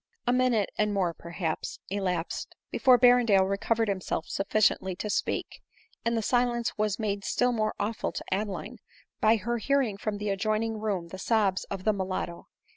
A 0.25 0.33
minute, 0.33 0.71
and 0.79 0.95
more 0.95 1.13
perhaps, 1.13 1.77
elapsed, 1.89 2.55
before 2.71 2.97
Berren 2.97 3.27
dale 3.27 3.43
recovered 3.45 3.87
himself 3.87 4.25
sufficiently 4.27 4.95
to 4.95 5.11
speak; 5.11 5.61
and 6.03 6.17
the 6.17 6.23
silence 6.23 6.75
was 6.75 6.97
made 6.97 7.23
still 7.23 7.51
more 7.51 7.75
awful 7.79 8.11
to 8.13 8.25
Adeline, 8.31 8.77
by 9.19 9.35
her 9.35 9.59
bearing 9.67 9.97
from 9.97 10.17
the 10.17 10.29
adjoining 10.29 10.79
room 10.79 11.09
the 11.09 11.19
sobs 11.19 11.65
of 11.65 11.83
the 11.83 11.93
mulatto. 11.93 12.47